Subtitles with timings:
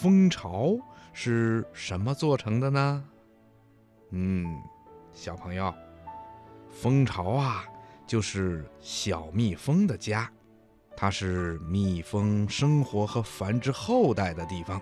[0.00, 0.78] 蜂巢
[1.12, 3.04] 是什么做成的呢？
[4.10, 4.56] 嗯，
[5.12, 5.74] 小朋友，
[6.70, 7.64] 蜂巢啊，
[8.06, 10.30] 就是小蜜蜂的家。
[10.96, 14.80] 它是蜜蜂生活和繁殖后代的地方。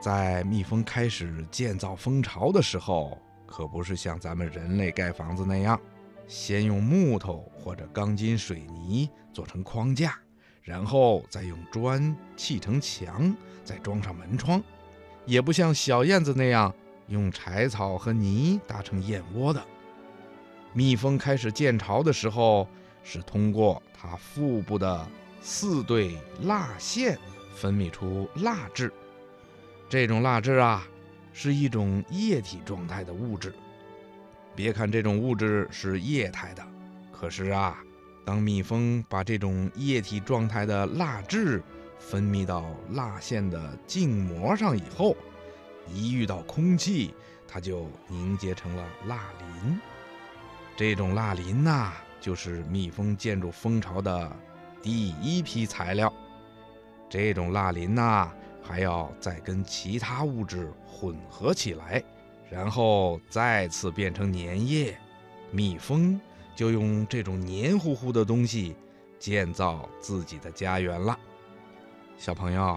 [0.00, 5.78] 在蜜蜂开始建造蜂巢的时候，可不是像咱们人类盖房子那样，
[6.26, 10.18] 先用木头或者钢筋水泥做成框架，
[10.68, 14.60] 然后再用砖砌成墙，再装上门窗；
[15.24, 16.74] 也不像小燕子那样
[17.06, 19.64] 用柴草和泥搭成燕窝的。
[20.74, 22.68] 蜜蜂开始建巢的时候。
[23.04, 25.08] 是通过它腹部的
[25.40, 27.18] 四对蜡腺
[27.54, 28.92] 分泌出蜡质。
[29.88, 30.86] 这种蜡质啊，
[31.32, 33.54] 是一种液体状态的物质。
[34.54, 36.62] 别看这种物质是液态的，
[37.10, 37.78] 可是啊，
[38.28, 41.62] 当蜜蜂把这种液体状态的蜡质
[41.98, 45.16] 分泌到蜡腺的静膜上以后，
[45.90, 47.14] 一遇到空气，
[47.48, 49.80] 它就凝结成了蜡磷。
[50.76, 51.94] 这种蜡磷呐。
[52.20, 54.30] 就是蜜蜂建筑蜂巢的
[54.82, 56.12] 第一批材料。
[57.08, 58.30] 这种蜡磷呐，
[58.62, 62.04] 还要再跟其他物质混合起来，
[62.50, 64.98] 然后再次变成粘液。
[65.50, 66.20] 蜜蜂
[66.58, 68.74] 就用这种黏糊糊的东西
[69.16, 71.16] 建造自己的家园了。
[72.16, 72.76] 小朋友，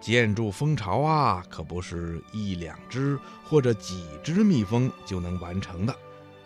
[0.00, 5.94] 建筑蜂巢啊，可不是一两只或者几只蜜蜂就能完成的。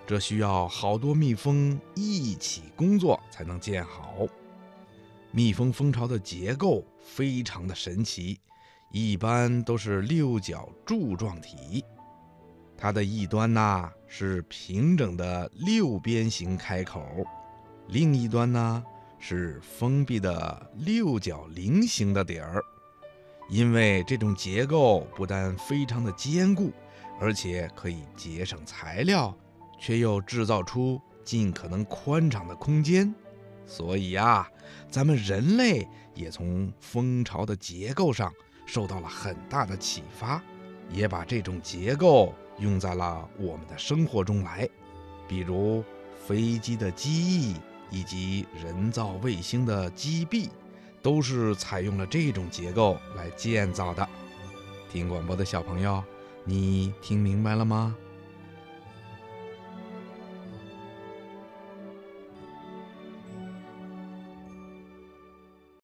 [0.09, 4.27] 这需要好多蜜蜂一起工作才能建好。
[5.31, 8.41] 蜜蜂蜂巢的结构非常的神奇，
[8.91, 11.85] 一般都是六角柱状体，
[12.77, 17.05] 它的一端呢是平整的六边形开口，
[17.89, 18.85] 另一端呢
[19.19, 22.63] 是封闭的六角菱形的底儿。
[23.49, 26.73] 因为这种结构不但非常的坚固，
[27.21, 29.37] 而且可以节省材料。
[29.79, 33.15] 却又制造出尽可能宽敞的空间，
[33.67, 34.51] 所以呀，
[34.91, 38.33] 咱们人类也从蜂巢的结构上
[38.65, 40.43] 受到了很大的启发，
[40.89, 44.69] 也把这种结构用在了我们的生活中来。
[45.29, 45.83] 比如
[46.27, 47.57] 飞机的机翼
[47.91, 50.51] 以及人造卫星的机臂，
[51.03, 54.09] 都是采用了这种结构来建造的。
[54.91, 56.03] 听广播的小朋友，
[56.45, 57.97] 你听明白了吗？